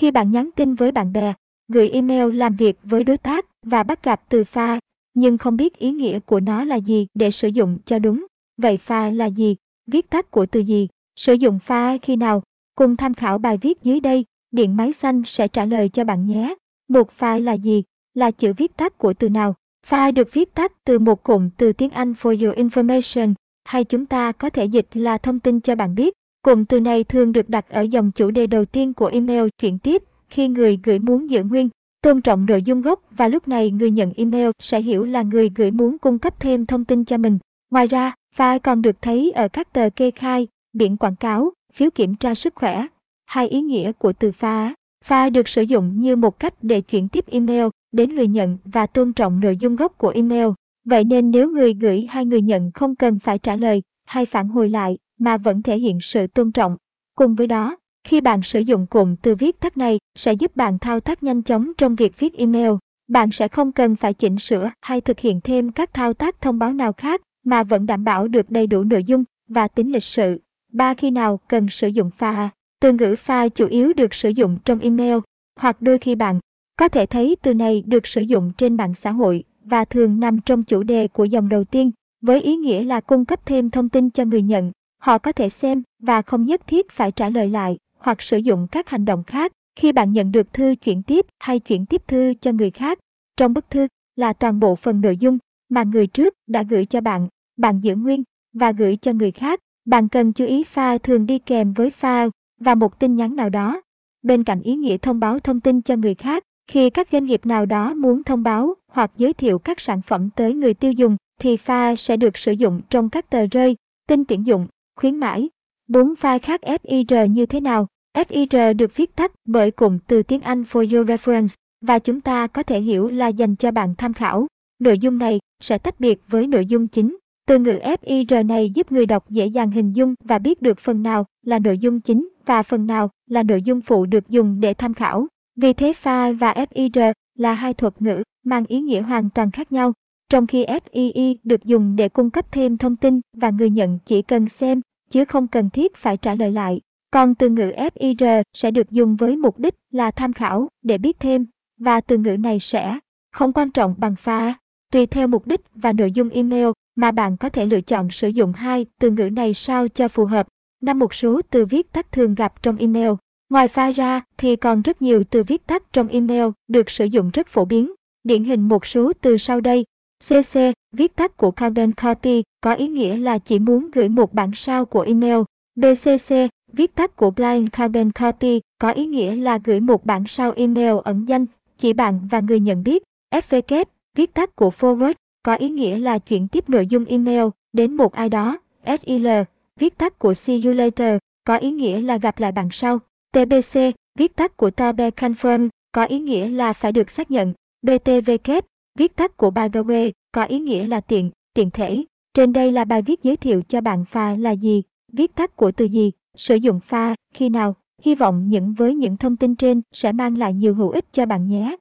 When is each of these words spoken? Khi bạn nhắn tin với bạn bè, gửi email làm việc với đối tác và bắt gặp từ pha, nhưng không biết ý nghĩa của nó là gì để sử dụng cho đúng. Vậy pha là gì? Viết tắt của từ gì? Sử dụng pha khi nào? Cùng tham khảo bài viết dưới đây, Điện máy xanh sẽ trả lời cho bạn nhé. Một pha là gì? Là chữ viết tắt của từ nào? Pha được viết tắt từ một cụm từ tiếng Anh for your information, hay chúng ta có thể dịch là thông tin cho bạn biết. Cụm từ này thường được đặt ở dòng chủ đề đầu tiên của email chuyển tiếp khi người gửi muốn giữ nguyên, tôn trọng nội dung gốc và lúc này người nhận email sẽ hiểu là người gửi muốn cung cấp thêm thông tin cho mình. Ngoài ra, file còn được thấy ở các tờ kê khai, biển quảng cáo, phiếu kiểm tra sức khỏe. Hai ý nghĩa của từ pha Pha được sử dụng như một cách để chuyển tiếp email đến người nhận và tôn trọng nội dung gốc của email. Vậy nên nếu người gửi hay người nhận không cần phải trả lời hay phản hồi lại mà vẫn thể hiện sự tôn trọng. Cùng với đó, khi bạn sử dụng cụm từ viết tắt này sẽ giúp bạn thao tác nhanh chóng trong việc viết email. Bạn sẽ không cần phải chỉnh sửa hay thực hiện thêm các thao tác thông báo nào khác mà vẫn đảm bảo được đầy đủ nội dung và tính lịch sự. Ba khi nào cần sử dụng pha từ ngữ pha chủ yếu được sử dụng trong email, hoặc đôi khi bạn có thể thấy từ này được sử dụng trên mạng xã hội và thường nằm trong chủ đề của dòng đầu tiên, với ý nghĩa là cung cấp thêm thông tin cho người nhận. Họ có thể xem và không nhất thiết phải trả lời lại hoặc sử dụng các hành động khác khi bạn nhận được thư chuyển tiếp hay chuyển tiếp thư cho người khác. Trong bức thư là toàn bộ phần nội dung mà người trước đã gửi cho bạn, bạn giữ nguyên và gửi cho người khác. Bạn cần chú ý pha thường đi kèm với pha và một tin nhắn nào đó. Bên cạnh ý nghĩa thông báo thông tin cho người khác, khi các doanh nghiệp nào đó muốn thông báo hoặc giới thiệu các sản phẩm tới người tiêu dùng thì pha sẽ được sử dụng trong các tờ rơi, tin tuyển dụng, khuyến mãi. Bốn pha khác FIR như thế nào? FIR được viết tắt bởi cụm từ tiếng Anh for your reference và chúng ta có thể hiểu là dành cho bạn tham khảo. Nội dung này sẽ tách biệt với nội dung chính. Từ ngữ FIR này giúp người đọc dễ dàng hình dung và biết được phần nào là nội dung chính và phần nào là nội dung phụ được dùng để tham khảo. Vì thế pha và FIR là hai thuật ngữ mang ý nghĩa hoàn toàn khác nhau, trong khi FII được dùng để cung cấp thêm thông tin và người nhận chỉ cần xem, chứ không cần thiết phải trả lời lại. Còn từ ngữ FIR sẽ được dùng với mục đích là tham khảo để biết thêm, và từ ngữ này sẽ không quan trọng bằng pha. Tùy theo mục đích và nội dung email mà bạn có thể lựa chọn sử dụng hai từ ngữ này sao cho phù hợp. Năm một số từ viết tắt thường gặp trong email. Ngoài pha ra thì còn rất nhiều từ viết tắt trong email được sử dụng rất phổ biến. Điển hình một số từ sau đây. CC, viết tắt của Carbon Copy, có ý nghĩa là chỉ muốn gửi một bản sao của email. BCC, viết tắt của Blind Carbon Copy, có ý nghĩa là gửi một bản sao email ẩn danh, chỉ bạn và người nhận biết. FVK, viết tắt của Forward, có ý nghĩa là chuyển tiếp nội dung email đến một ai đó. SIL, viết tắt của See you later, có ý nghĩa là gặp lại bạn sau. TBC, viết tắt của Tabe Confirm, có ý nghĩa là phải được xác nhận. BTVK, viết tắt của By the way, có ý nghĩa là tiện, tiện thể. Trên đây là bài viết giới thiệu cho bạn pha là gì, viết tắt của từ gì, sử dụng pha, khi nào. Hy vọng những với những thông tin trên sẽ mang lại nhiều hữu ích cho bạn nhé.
Khi 0.00 0.10
bạn 0.10 0.30
nhắn 0.30 0.50
tin 0.56 0.74
với 0.74 0.92
bạn 0.92 1.12
bè, 1.12 1.34
gửi 1.68 1.90
email 1.90 2.36
làm 2.36 2.56
việc 2.56 2.78
với 2.82 3.04
đối 3.04 3.16
tác 3.16 3.46
và 3.62 3.82
bắt 3.82 4.02
gặp 4.02 4.22
từ 4.28 4.44
pha, 4.44 4.78
nhưng 5.14 5.38
không 5.38 5.56
biết 5.56 5.78
ý 5.78 5.90
nghĩa 5.90 6.18
của 6.18 6.40
nó 6.40 6.64
là 6.64 6.76
gì 6.76 7.06
để 7.14 7.30
sử 7.30 7.48
dụng 7.48 7.78
cho 7.84 7.98
đúng. 7.98 8.26
Vậy 8.56 8.76
pha 8.76 9.10
là 9.10 9.26
gì? 9.26 9.56
Viết 9.86 10.10
tắt 10.10 10.30
của 10.30 10.46
từ 10.46 10.60
gì? 10.60 10.88
Sử 11.16 11.32
dụng 11.32 11.58
pha 11.58 11.98
khi 12.02 12.16
nào? 12.16 12.42
Cùng 12.74 12.96
tham 12.96 13.14
khảo 13.14 13.38
bài 13.38 13.56
viết 13.56 13.82
dưới 13.82 14.00
đây, 14.00 14.24
Điện 14.50 14.76
máy 14.76 14.92
xanh 14.92 15.22
sẽ 15.26 15.48
trả 15.48 15.64
lời 15.64 15.88
cho 15.88 16.04
bạn 16.04 16.26
nhé. 16.26 16.54
Một 16.88 17.10
pha 17.10 17.38
là 17.38 17.52
gì? 17.52 17.82
Là 18.14 18.30
chữ 18.30 18.52
viết 18.56 18.76
tắt 18.76 18.98
của 18.98 19.12
từ 19.12 19.28
nào? 19.28 19.54
Pha 19.86 20.10
được 20.10 20.32
viết 20.32 20.54
tắt 20.54 20.72
từ 20.84 20.98
một 20.98 21.22
cụm 21.22 21.50
từ 21.56 21.72
tiếng 21.72 21.90
Anh 21.90 22.12
for 22.12 22.46
your 22.46 22.58
information, 22.58 23.34
hay 23.64 23.84
chúng 23.84 24.06
ta 24.06 24.32
có 24.32 24.50
thể 24.50 24.64
dịch 24.64 24.88
là 24.92 25.18
thông 25.18 25.40
tin 25.40 25.60
cho 25.60 25.74
bạn 25.74 25.94
biết. 25.94 26.14
Cụm 26.42 26.64
từ 26.64 26.80
này 26.80 27.04
thường 27.04 27.32
được 27.32 27.48
đặt 27.48 27.68
ở 27.68 27.80
dòng 27.80 28.10
chủ 28.10 28.30
đề 28.30 28.46
đầu 28.46 28.64
tiên 28.64 28.94
của 28.94 29.06
email 29.06 29.46
chuyển 29.58 29.78
tiếp 29.78 30.02
khi 30.28 30.48
người 30.48 30.78
gửi 30.84 30.98
muốn 30.98 31.30
giữ 31.30 31.44
nguyên, 31.44 31.68
tôn 32.02 32.22
trọng 32.22 32.46
nội 32.46 32.62
dung 32.62 32.82
gốc 32.82 33.02
và 33.10 33.28
lúc 33.28 33.48
này 33.48 33.70
người 33.70 33.90
nhận 33.90 34.12
email 34.16 34.50
sẽ 34.58 34.80
hiểu 34.80 35.04
là 35.04 35.22
người 35.22 35.50
gửi 35.56 35.70
muốn 35.70 35.98
cung 35.98 36.18
cấp 36.18 36.40
thêm 36.40 36.66
thông 36.66 36.84
tin 36.84 37.04
cho 37.04 37.16
mình. 37.16 37.38
Ngoài 37.70 37.86
ra, 37.86 38.14
file 38.36 38.58
còn 38.58 38.82
được 38.82 39.02
thấy 39.02 39.30
ở 39.30 39.48
các 39.48 39.72
tờ 39.72 39.90
kê 39.96 40.10
khai, 40.10 40.48
biển 40.72 40.96
quảng 40.96 41.16
cáo, 41.16 41.52
phiếu 41.72 41.90
kiểm 41.90 42.14
tra 42.14 42.34
sức 42.34 42.54
khỏe. 42.54 42.86
Hai 43.26 43.48
ý 43.48 43.60
nghĩa 43.60 43.92
của 43.92 44.12
từ 44.12 44.32
pha 44.32 44.74
Pha 45.04 45.30
được 45.30 45.48
sử 45.48 45.62
dụng 45.62 46.00
như 46.00 46.16
một 46.16 46.38
cách 46.38 46.54
để 46.62 46.80
chuyển 46.80 47.08
tiếp 47.08 47.24
email 47.26 47.66
đến 47.92 48.14
người 48.14 48.28
nhận 48.28 48.58
và 48.64 48.86
tôn 48.86 49.12
trọng 49.12 49.40
nội 49.40 49.56
dung 49.56 49.76
gốc 49.76 49.98
của 49.98 50.08
email. 50.08 50.48
Vậy 50.84 51.04
nên 51.04 51.30
nếu 51.30 51.50
người 51.50 51.74
gửi 51.74 52.06
hay 52.10 52.24
người 52.24 52.42
nhận 52.42 52.70
không 52.74 52.94
cần 52.94 53.18
phải 53.18 53.38
trả 53.38 53.56
lời 53.56 53.82
hay 54.04 54.26
phản 54.26 54.48
hồi 54.48 54.68
lại 54.68 54.98
mà 55.20 55.36
vẫn 55.36 55.62
thể 55.62 55.78
hiện 55.78 56.00
sự 56.00 56.26
tôn 56.26 56.52
trọng. 56.52 56.76
Cùng 57.14 57.34
với 57.34 57.46
đó, 57.46 57.76
khi 58.04 58.20
bạn 58.20 58.42
sử 58.42 58.60
dụng 58.60 58.86
cụm 58.86 59.16
từ 59.16 59.34
viết 59.34 59.60
tắt 59.60 59.76
này 59.76 59.98
sẽ 60.18 60.32
giúp 60.32 60.56
bạn 60.56 60.78
thao 60.78 61.00
tác 61.00 61.22
nhanh 61.22 61.42
chóng 61.42 61.72
trong 61.78 61.94
việc 61.94 62.18
viết 62.18 62.34
email. 62.34 62.72
Bạn 63.08 63.30
sẽ 63.32 63.48
không 63.48 63.72
cần 63.72 63.96
phải 63.96 64.14
chỉnh 64.14 64.38
sửa 64.38 64.70
hay 64.80 65.00
thực 65.00 65.20
hiện 65.20 65.40
thêm 65.40 65.72
các 65.72 65.94
thao 65.94 66.14
tác 66.14 66.40
thông 66.40 66.58
báo 66.58 66.72
nào 66.72 66.92
khác 66.92 67.22
mà 67.44 67.62
vẫn 67.62 67.86
đảm 67.86 68.04
bảo 68.04 68.28
được 68.28 68.50
đầy 68.50 68.66
đủ 68.66 68.84
nội 68.84 69.04
dung 69.04 69.24
và 69.48 69.68
tính 69.68 69.92
lịch 69.92 70.04
sự. 70.04 70.40
Ba 70.72 70.94
khi 70.94 71.10
nào 71.10 71.40
cần 71.48 71.68
sử 71.68 71.88
dụng 71.88 72.10
pha 72.10 72.50
từ 72.80 72.92
ngữ 72.92 73.16
pha 73.18 73.48
chủ 73.48 73.66
yếu 73.66 73.92
được 73.92 74.14
sử 74.14 74.28
dụng 74.28 74.58
trong 74.64 74.78
email, 74.78 75.18
hoặc 75.56 75.82
đôi 75.82 75.98
khi 75.98 76.14
bạn 76.14 76.40
có 76.76 76.88
thể 76.88 77.06
thấy 77.06 77.36
từ 77.42 77.54
này 77.54 77.82
được 77.86 78.06
sử 78.06 78.20
dụng 78.20 78.52
trên 78.56 78.76
mạng 78.76 78.94
xã 78.94 79.10
hội 79.10 79.44
và 79.64 79.84
thường 79.84 80.20
nằm 80.20 80.40
trong 80.40 80.62
chủ 80.62 80.82
đề 80.82 81.08
của 81.08 81.24
dòng 81.24 81.48
đầu 81.48 81.64
tiên, 81.64 81.90
với 82.22 82.40
ý 82.40 82.56
nghĩa 82.56 82.84
là 82.84 83.00
cung 83.00 83.24
cấp 83.24 83.46
thêm 83.46 83.70
thông 83.70 83.88
tin 83.88 84.10
cho 84.10 84.24
người 84.24 84.42
nhận. 84.42 84.72
Họ 85.00 85.18
có 85.18 85.32
thể 85.32 85.48
xem 85.48 85.82
và 85.98 86.22
không 86.22 86.44
nhất 86.44 86.66
thiết 86.66 86.90
phải 86.90 87.12
trả 87.12 87.28
lời 87.28 87.48
lại 87.48 87.78
hoặc 87.98 88.22
sử 88.22 88.36
dụng 88.36 88.66
các 88.72 88.88
hành 88.88 89.04
động 89.04 89.24
khác 89.24 89.52
khi 89.76 89.92
bạn 89.92 90.12
nhận 90.12 90.32
được 90.32 90.52
thư 90.52 90.74
chuyển 90.74 91.02
tiếp 91.02 91.26
hay 91.38 91.58
chuyển 91.58 91.86
tiếp 91.86 92.02
thư 92.06 92.34
cho 92.40 92.52
người 92.52 92.70
khác. 92.70 92.98
Trong 93.36 93.54
bức 93.54 93.70
thư 93.70 93.88
là 94.16 94.32
toàn 94.32 94.60
bộ 94.60 94.76
phần 94.76 95.00
nội 95.00 95.16
dung 95.16 95.38
mà 95.68 95.82
người 95.82 96.06
trước 96.06 96.34
đã 96.46 96.62
gửi 96.62 96.84
cho 96.84 97.00
bạn, 97.00 97.28
bạn 97.56 97.80
giữ 97.80 97.96
nguyên 97.96 98.22
và 98.52 98.72
gửi 98.72 98.96
cho 98.96 99.12
người 99.12 99.30
khác. 99.30 99.60
Bạn 99.84 100.08
cần 100.08 100.32
chú 100.32 100.44
ý 100.44 100.64
pha 100.64 100.98
thường 100.98 101.26
đi 101.26 101.38
kèm 101.38 101.72
với 101.72 101.90
pha 101.90 102.28
và 102.60 102.74
một 102.74 102.98
tin 102.98 103.16
nhắn 103.16 103.36
nào 103.36 103.48
đó. 103.48 103.80
Bên 104.22 104.44
cạnh 104.44 104.62
ý 104.62 104.76
nghĩa 104.76 104.96
thông 104.96 105.20
báo 105.20 105.38
thông 105.38 105.60
tin 105.60 105.82
cho 105.82 105.96
người 105.96 106.14
khác, 106.14 106.44
khi 106.66 106.90
các 106.90 107.08
doanh 107.12 107.24
nghiệp 107.24 107.46
nào 107.46 107.66
đó 107.66 107.94
muốn 107.94 108.24
thông 108.24 108.42
báo 108.42 108.74
hoặc 108.88 109.10
giới 109.16 109.32
thiệu 109.32 109.58
các 109.58 109.80
sản 109.80 110.02
phẩm 110.02 110.30
tới 110.30 110.54
người 110.54 110.74
tiêu 110.74 110.92
dùng 110.92 111.16
thì 111.38 111.56
pha 111.56 111.96
sẽ 111.96 112.16
được 112.16 112.38
sử 112.38 112.52
dụng 112.52 112.80
trong 112.90 113.10
các 113.10 113.30
tờ 113.30 113.46
rơi, 113.46 113.76
tin 114.08 114.24
tuyển 114.24 114.46
dụng, 114.46 114.66
khuyến 115.00 115.16
mãi. 115.16 115.48
Bốn 115.88 116.16
pha 116.16 116.38
khác 116.38 116.60
FIR 116.62 117.26
như 117.26 117.46
thế 117.46 117.60
nào? 117.60 117.86
FIR 118.16 118.76
được 118.76 118.96
viết 118.96 119.16
tắt 119.16 119.32
bởi 119.44 119.70
cụm 119.70 119.98
từ 120.06 120.22
tiếng 120.22 120.40
Anh 120.40 120.62
for 120.62 120.96
your 120.96 121.10
reference 121.10 121.54
và 121.80 121.98
chúng 121.98 122.20
ta 122.20 122.46
có 122.46 122.62
thể 122.62 122.80
hiểu 122.80 123.08
là 123.08 123.28
dành 123.28 123.56
cho 123.56 123.70
bạn 123.70 123.94
tham 123.98 124.12
khảo. 124.12 124.46
Nội 124.78 124.98
dung 124.98 125.18
này 125.18 125.38
sẽ 125.62 125.78
tách 125.78 126.00
biệt 126.00 126.20
với 126.28 126.46
nội 126.46 126.66
dung 126.66 126.88
chính. 126.88 127.16
Từ 127.46 127.58
ngữ 127.58 127.78
FIR 128.02 128.46
này 128.46 128.70
giúp 128.70 128.92
người 128.92 129.06
đọc 129.06 129.30
dễ 129.30 129.46
dàng 129.46 129.70
hình 129.70 129.92
dung 129.92 130.14
và 130.24 130.38
biết 130.38 130.62
được 130.62 130.78
phần 130.78 131.02
nào 131.02 131.26
là 131.42 131.58
nội 131.58 131.78
dung 131.78 132.00
chính 132.00 132.28
và 132.46 132.62
phần 132.62 132.86
nào 132.86 133.10
là 133.26 133.42
nội 133.42 133.62
dung 133.62 133.80
phụ 133.80 134.06
được 134.06 134.28
dùng 134.28 134.60
để 134.60 134.74
tham 134.74 134.94
khảo. 134.94 135.26
Vì 135.56 135.72
thế 135.72 135.92
pha 135.92 136.32
và 136.32 136.52
FIR 136.52 137.12
là 137.38 137.54
hai 137.54 137.74
thuật 137.74 138.02
ngữ 138.02 138.22
mang 138.44 138.66
ý 138.66 138.80
nghĩa 138.80 139.00
hoàn 139.00 139.30
toàn 139.30 139.50
khác 139.50 139.72
nhau, 139.72 139.92
trong 140.28 140.46
khi 140.46 140.64
FII 140.64 141.34
được 141.44 141.64
dùng 141.64 141.96
để 141.96 142.08
cung 142.08 142.30
cấp 142.30 142.52
thêm 142.52 142.76
thông 142.76 142.96
tin 142.96 143.20
và 143.36 143.50
người 143.50 143.70
nhận 143.70 143.98
chỉ 144.04 144.22
cần 144.22 144.48
xem, 144.48 144.80
chứ 145.10 145.24
không 145.24 145.48
cần 145.48 145.70
thiết 145.70 145.96
phải 145.96 146.16
trả 146.16 146.34
lời 146.34 146.50
lại. 146.50 146.80
Còn 147.10 147.34
từ 147.34 147.48
ngữ 147.48 147.72
FIR 147.76 148.42
sẽ 148.52 148.70
được 148.70 148.90
dùng 148.90 149.16
với 149.16 149.36
mục 149.36 149.58
đích 149.58 149.74
là 149.90 150.10
tham 150.10 150.32
khảo 150.32 150.68
để 150.82 150.98
biết 150.98 151.20
thêm, 151.20 151.46
và 151.78 152.00
từ 152.00 152.18
ngữ 152.18 152.36
này 152.36 152.60
sẽ 152.60 152.98
không 153.32 153.52
quan 153.52 153.70
trọng 153.70 153.94
bằng 153.98 154.16
pha. 154.16 154.54
Tùy 154.92 155.06
theo 155.06 155.26
mục 155.26 155.46
đích 155.46 155.60
và 155.74 155.92
nội 155.92 156.12
dung 156.12 156.28
email 156.28 156.68
mà 156.96 157.10
bạn 157.10 157.36
có 157.36 157.48
thể 157.48 157.66
lựa 157.66 157.80
chọn 157.80 158.10
sử 158.10 158.28
dụng 158.28 158.52
hai 158.52 158.86
từ 158.98 159.10
ngữ 159.10 159.30
này 159.30 159.54
sao 159.54 159.88
cho 159.88 160.08
phù 160.08 160.24
hợp. 160.24 160.46
Năm 160.80 160.98
một 160.98 161.14
số 161.14 161.40
từ 161.50 161.66
viết 161.66 161.92
tắt 161.92 162.12
thường 162.12 162.34
gặp 162.34 162.62
trong 162.62 162.76
email. 162.76 163.10
Ngoài 163.50 163.68
pha 163.68 163.90
ra 163.90 164.20
thì 164.38 164.56
còn 164.56 164.82
rất 164.82 165.02
nhiều 165.02 165.24
từ 165.30 165.42
viết 165.42 165.66
tắt 165.66 165.82
trong 165.92 166.08
email 166.08 166.44
được 166.68 166.90
sử 166.90 167.04
dụng 167.04 167.30
rất 167.30 167.48
phổ 167.48 167.64
biến. 167.64 167.92
Điển 168.24 168.44
hình 168.44 168.68
một 168.68 168.86
số 168.86 169.12
từ 169.20 169.36
sau 169.36 169.60
đây. 169.60 169.84
CC, 170.28 170.58
viết 170.92 171.16
tắt 171.16 171.36
của 171.36 171.50
Carbon 171.50 171.92
Copy, 171.92 172.42
có 172.60 172.72
ý 172.72 172.88
nghĩa 172.88 173.16
là 173.16 173.38
chỉ 173.38 173.58
muốn 173.58 173.90
gửi 173.90 174.08
một 174.08 174.34
bản 174.34 174.50
sao 174.54 174.84
của 174.84 175.00
email. 175.00 175.40
BCC, 175.76 176.34
viết 176.72 176.94
tắt 176.94 177.16
của 177.16 177.30
Blind 177.30 177.68
Carbon 177.72 178.10
Copy, 178.12 178.60
có 178.78 178.90
ý 178.90 179.06
nghĩa 179.06 179.34
là 179.34 179.58
gửi 179.64 179.80
một 179.80 180.06
bản 180.06 180.24
sao 180.26 180.52
email 180.56 180.96
ẩn 181.04 181.24
danh, 181.28 181.46
chỉ 181.78 181.92
bạn 181.92 182.28
và 182.30 182.40
người 182.40 182.60
nhận 182.60 182.82
biết. 182.82 183.02
FVK, 183.34 183.84
viết 184.14 184.34
tắt 184.34 184.56
của 184.56 184.70
Forward, 184.80 185.14
có 185.42 185.54
ý 185.54 185.68
nghĩa 185.68 185.98
là 185.98 186.18
chuyển 186.18 186.48
tiếp 186.48 186.68
nội 186.68 186.86
dung 186.86 187.04
email 187.04 187.44
đến 187.72 187.94
một 187.94 188.12
ai 188.12 188.28
đó. 188.28 188.58
SIL, 188.86 189.28
viết 189.76 189.98
tắt 189.98 190.18
của 190.18 190.34
See 190.34 190.60
you 190.64 190.72
later, 190.72 191.18
có 191.44 191.56
ý 191.56 191.70
nghĩa 191.70 192.00
là 192.00 192.16
gặp 192.16 192.38
lại 192.38 192.52
bạn 192.52 192.68
sau. 192.72 192.98
TBC, 193.32 193.78
viết 194.18 194.36
tắt 194.36 194.56
của 194.56 194.70
Tabe 194.70 195.10
Confirm, 195.10 195.68
có 195.92 196.04
ý 196.04 196.18
nghĩa 196.18 196.48
là 196.48 196.72
phải 196.72 196.92
được 196.92 197.10
xác 197.10 197.30
nhận. 197.30 197.52
BTVK, 197.82 198.69
viết 198.98 199.16
tắt 199.16 199.36
của 199.36 199.50
By 199.50 199.68
the 199.72 199.80
way, 199.80 200.12
có 200.32 200.44
ý 200.44 200.58
nghĩa 200.58 200.86
là 200.86 201.00
tiện, 201.00 201.30
tiện 201.54 201.70
thể. 201.70 202.04
Trên 202.34 202.52
đây 202.52 202.72
là 202.72 202.84
bài 202.84 203.02
viết 203.02 203.22
giới 203.22 203.36
thiệu 203.36 203.62
cho 203.68 203.80
bạn 203.80 204.04
pha 204.04 204.36
là 204.36 204.50
gì, 204.50 204.82
viết 205.12 205.34
tắt 205.34 205.56
của 205.56 205.72
từ 205.72 205.84
gì, 205.84 206.12
sử 206.36 206.54
dụng 206.54 206.80
pha, 206.80 207.14
khi 207.34 207.48
nào. 207.48 207.74
Hy 208.02 208.14
vọng 208.14 208.48
những 208.48 208.74
với 208.74 208.94
những 208.94 209.16
thông 209.16 209.36
tin 209.36 209.54
trên 209.54 209.82
sẽ 209.92 210.12
mang 210.12 210.38
lại 210.38 210.54
nhiều 210.54 210.74
hữu 210.74 210.90
ích 210.90 211.12
cho 211.12 211.26
bạn 211.26 211.48
nhé. 211.48 211.76